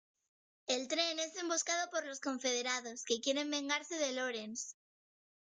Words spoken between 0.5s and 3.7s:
El tren es emboscado por los Confederados, que quieren